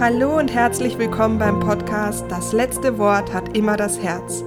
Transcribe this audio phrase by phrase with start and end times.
[0.00, 4.42] Hallo und herzlich willkommen beim Podcast Das letzte Wort hat immer das Herz.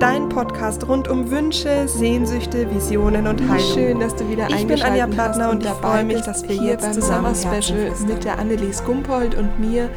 [0.00, 3.72] Dein Podcast rund um Wünsche, Sehnsüchte, Visionen und Heilung.
[3.72, 6.92] Schön, dass du wieder Ich bin Anja Plattner und ich freue mich, dass wir jetzt
[6.92, 9.90] zusammen Special mit der Annelies Gumpold und mir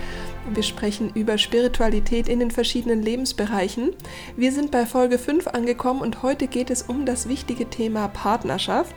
[0.56, 3.92] wir sprechen über Spiritualität in den verschiedenen Lebensbereichen.
[4.36, 8.96] Wir sind bei Folge 5 angekommen und heute geht es um das wichtige Thema Partnerschaft.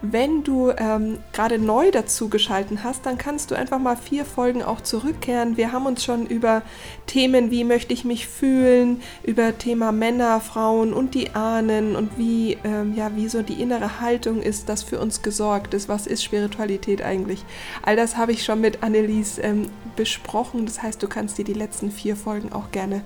[0.00, 4.62] Wenn du ähm, gerade neu dazu geschalten hast, dann kannst du einfach mal vier Folgen
[4.62, 5.56] auch zurückkehren.
[5.56, 6.62] Wir haben uns schon über
[7.06, 12.58] Themen wie möchte ich mich fühlen, über Thema Männer, Frauen und die Ahnen und wie,
[12.64, 15.88] ähm, ja, wie so die innere Haltung ist, das für uns gesorgt ist.
[15.88, 17.44] Was ist Spiritualität eigentlich?
[17.82, 20.66] All das habe ich schon mit Annelies ähm, besprochen.
[20.66, 23.02] Das heißt, du kannst dir die letzten vier Folgen auch gerne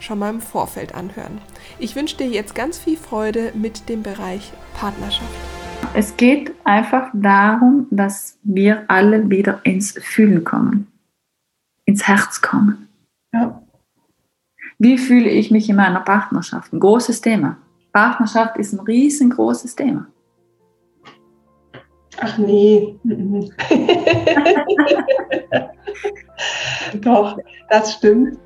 [0.00, 1.40] schon mal im Vorfeld anhören.
[1.78, 5.28] Ich wünsche dir jetzt ganz viel Freude mit dem Bereich Partnerschaft.
[5.94, 10.86] Es geht einfach darum, dass wir alle wieder ins Fühlen kommen,
[11.84, 12.88] ins Herz kommen.
[13.32, 13.62] Ja.
[14.78, 16.72] Wie fühle ich mich in meiner Partnerschaft?
[16.72, 17.56] Ein großes Thema.
[17.92, 20.06] Partnerschaft ist ein riesengroßes Thema.
[22.20, 22.98] Ach nee.
[27.00, 27.38] Doch,
[27.70, 28.38] das stimmt.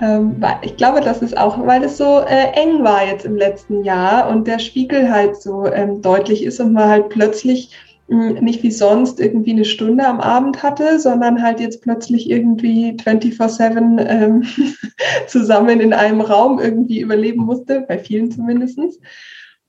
[0.00, 3.84] Ähm, ich glaube, das ist auch, weil es so äh, eng war jetzt im letzten
[3.84, 7.70] Jahr und der Spiegel halt so ähm, deutlich ist und man halt plötzlich
[8.08, 12.92] hm, nicht wie sonst irgendwie eine Stunde am Abend hatte, sondern halt jetzt plötzlich irgendwie
[12.92, 14.44] 24-7 ähm,
[15.26, 18.98] zusammen in einem Raum irgendwie überleben musste, bei vielen zumindestens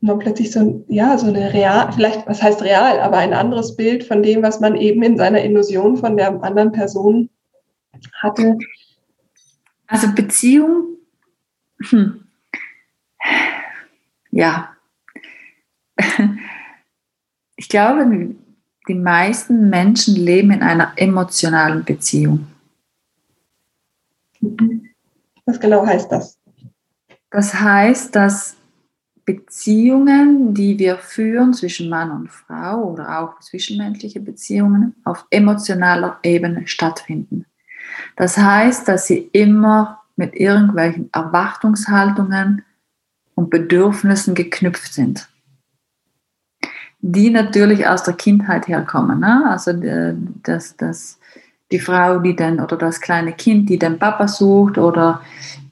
[0.04, 3.78] und dann plötzlich so, ja, so eine real, vielleicht, was heißt real, aber ein anderes
[3.78, 7.30] Bild von dem, was man eben in seiner Illusion von der anderen Person
[8.14, 8.58] hatte.
[9.88, 10.98] Also Beziehung,
[11.90, 12.26] hm.
[14.32, 14.76] ja.
[17.56, 18.36] Ich glaube,
[18.88, 22.48] die meisten Menschen leben in einer emotionalen Beziehung.
[25.46, 26.38] Was genau heißt das?
[27.30, 28.58] Das heißt, dass
[29.26, 36.68] Beziehungen, die wir führen zwischen Mann und Frau oder auch zwischenmenschliche Beziehungen auf emotionaler Ebene
[36.68, 37.46] stattfinden.
[38.16, 42.64] Das heißt, dass sie immer mit irgendwelchen Erwartungshaltungen
[43.36, 45.28] und Bedürfnissen geknüpft sind,
[47.00, 49.20] die natürlich aus der Kindheit herkommen.
[49.20, 49.44] Ne?
[49.50, 51.20] Also äh, das, das,
[51.72, 55.22] die Frau, die dann oder das kleine Kind, die den Papa sucht oder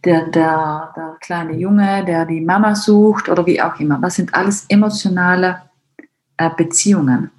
[0.04, 4.00] der, der, der kleine Junge, der die Mama sucht oder wie auch immer.
[4.00, 5.62] Das sind alles emotionale
[6.38, 7.30] äh, Beziehungen.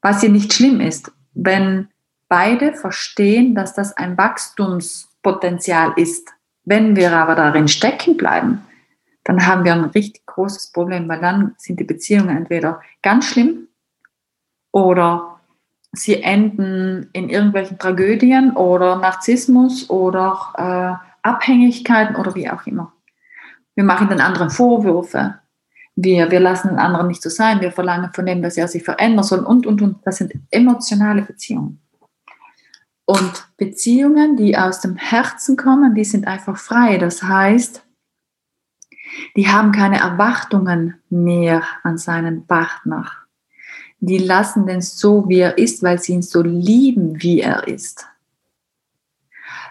[0.00, 1.88] Was hier nicht schlimm ist, wenn
[2.28, 6.28] beide verstehen, dass das ein Wachstumspotenzial ist.
[6.64, 8.62] Wenn wir aber darin stecken bleiben,
[9.24, 13.68] dann haben wir ein richtig großes Problem, weil dann sind die Beziehungen entweder ganz schlimm
[14.72, 15.40] oder
[15.92, 22.92] sie enden in irgendwelchen Tragödien oder Narzissmus oder äh, Abhängigkeiten oder wie auch immer.
[23.74, 25.38] Wir machen den anderen Vorwürfe.
[25.94, 27.60] Wir, wir lassen den anderen nicht so sein.
[27.60, 29.98] Wir verlangen von dem, dass er sich verändern soll und, und, und.
[30.04, 31.80] Das sind emotionale Beziehungen.
[33.08, 36.98] Und Beziehungen, die aus dem Herzen kommen, die sind einfach frei.
[36.98, 37.82] Das heißt,
[39.34, 43.10] die haben keine Erwartungen mehr an seinen Partner.
[44.00, 48.06] Die lassen den so, wie er ist, weil sie ihn so lieben, wie er ist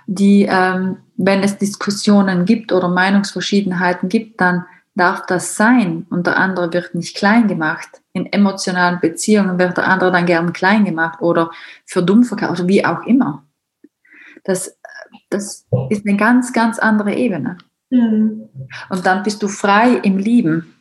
[0.08, 4.66] die, ähm, wenn es Diskussionen gibt oder Meinungsverschiedenheiten gibt, dann
[4.98, 8.02] darf das sein und der andere wird nicht klein gemacht.
[8.14, 11.52] In emotionalen Beziehungen wird der andere dann gern klein gemacht oder
[11.86, 13.44] für dumm verkauft oder wie auch immer.
[14.44, 14.78] Das,
[15.30, 17.58] das ist eine ganz, ganz andere Ebene.
[17.90, 18.50] Mhm.
[18.90, 20.74] Und dann bist du frei im Lieben.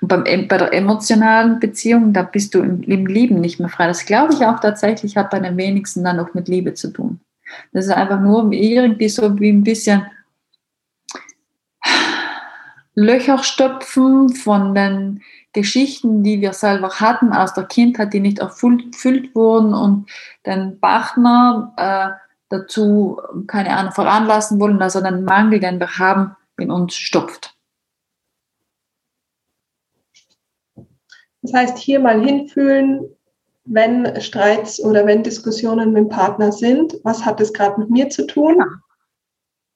[0.00, 3.86] Und beim, bei der emotionalen Beziehung, da bist du im, im Lieben nicht mehr frei.
[3.86, 7.20] Das glaube ich auch tatsächlich hat bei den wenigsten dann auch mit Liebe zu tun.
[7.72, 10.06] Das ist einfach nur irgendwie so wie ein bisschen
[12.94, 15.22] Löcher stopfen von den
[15.52, 20.10] Geschichten, die wir selber hatten aus der Kindheit, die nicht erfüllt wurden und
[20.46, 26.36] den Partner äh, dazu, keine Ahnung, veranlassen wollen, dass er den Mangel, den wir haben,
[26.58, 27.56] in uns stopft.
[31.42, 33.06] Das heißt, hier mal hinfühlen,
[33.64, 38.08] wenn Streits oder wenn Diskussionen mit dem Partner sind, was hat das gerade mit mir
[38.08, 38.56] zu tun?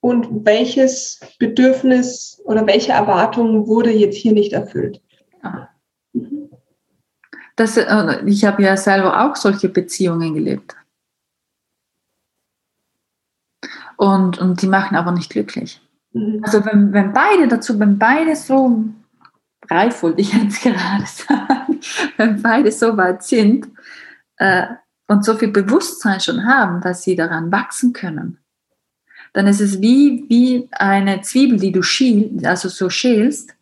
[0.00, 5.02] Und welches Bedürfnis oder welche Erwartung wurde jetzt hier nicht erfüllt?
[5.42, 5.70] Ja.
[7.56, 10.76] Das, äh, ich habe ja selber auch solche Beziehungen gelebt.
[13.96, 15.80] Und, und die machen aber nicht glücklich.
[16.12, 16.40] Mhm.
[16.44, 18.84] Also wenn, wenn beide dazu, wenn beide so
[19.68, 21.80] reif, wollte ich jetzt gerade sagen,
[22.16, 23.66] wenn beide so weit sind,
[24.36, 24.66] äh,
[25.08, 28.38] und so viel Bewusstsein schon haben, dass sie daran wachsen können,
[29.32, 33.54] dann ist es wie, wie eine Zwiebel, die du schiel, also so schälst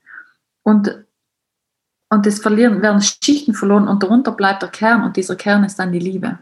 [0.62, 1.04] und,
[2.10, 5.78] und es verlieren, werden Schichten verloren und darunter bleibt der Kern und dieser Kern ist
[5.78, 6.38] dann die Liebe.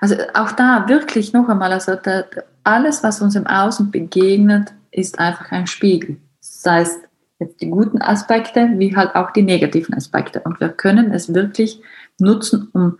[0.00, 2.24] Also auch da wirklich noch einmal, also da,
[2.64, 6.18] alles, was uns im Außen begegnet, ist einfach ein Spiegel.
[6.40, 7.00] Das heißt,
[7.38, 10.40] jetzt die guten Aspekte wie halt auch die negativen Aspekte.
[10.40, 11.80] Und wir können es wirklich
[12.18, 12.98] nutzen, um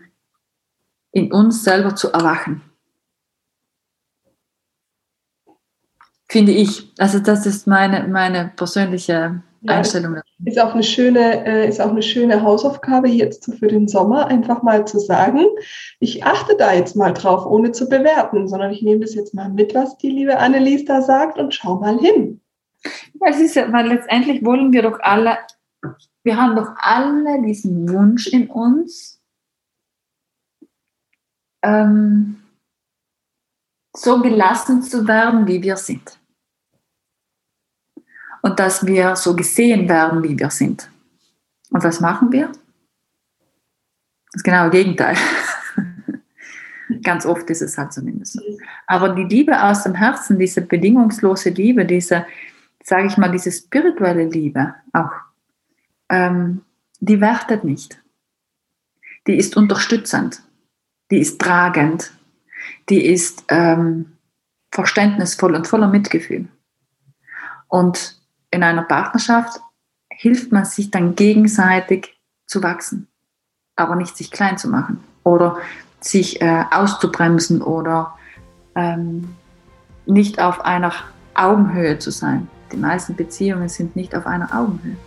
[1.11, 2.61] in uns selber zu erwachen.
[6.31, 6.93] Finde ich.
[6.99, 10.17] Also das ist meine, meine persönliche ja, Einstellung.
[10.45, 14.61] Ist auch, eine schöne, äh, ist auch eine schöne Hausaufgabe jetzt für den Sommer, einfach
[14.61, 15.45] mal zu sagen,
[15.99, 19.49] ich achte da jetzt mal drauf, ohne zu bewerten, sondern ich nehme das jetzt mal
[19.49, 22.41] mit, was die liebe Annelies da sagt und schau mal hin.
[23.27, 25.39] Es ist ja, weil letztendlich wollen wir doch alle,
[26.23, 29.19] wir haben doch alle diesen Wunsch in uns,
[31.63, 32.38] ähm,
[34.01, 36.17] so gelassen zu werden, wie wir sind.
[38.41, 40.89] Und dass wir so gesehen werden, wie wir sind.
[41.71, 42.51] Und was machen wir?
[44.31, 45.17] Das genaue Gegenteil.
[47.03, 48.39] Ganz oft ist es halt zumindest.
[48.87, 52.25] Aber die Liebe aus dem Herzen, diese bedingungslose Liebe, diese,
[52.81, 55.11] sage ich mal, diese spirituelle Liebe auch,
[56.07, 56.61] ähm,
[57.01, 58.01] die wertet nicht.
[59.27, 60.41] Die ist unterstützend,
[61.11, 62.13] die ist tragend,
[62.89, 64.17] die ist ähm,
[64.71, 66.47] verständnisvoll und voller Mitgefühl.
[67.67, 68.19] Und
[68.51, 69.59] in einer Partnerschaft
[70.11, 73.07] hilft man sich dann gegenseitig zu wachsen,
[73.75, 75.57] aber nicht sich klein zu machen oder
[76.01, 78.17] sich äh, auszubremsen oder
[78.75, 79.35] ähm,
[80.05, 80.93] nicht auf einer
[81.35, 82.47] Augenhöhe zu sein.
[82.71, 84.97] Die meisten Beziehungen sind nicht auf einer Augenhöhe.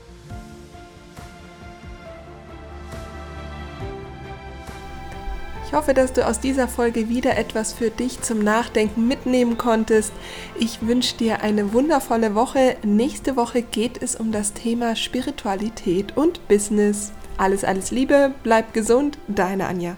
[5.73, 10.13] Ich hoffe, dass du aus dieser Folge wieder etwas für dich zum Nachdenken mitnehmen konntest.
[10.59, 12.77] Ich wünsche dir eine wundervolle Woche.
[12.85, 17.13] Nächste Woche geht es um das Thema Spiritualität und Business.
[17.39, 19.97] Alles, alles Liebe, bleib gesund, deine Anja.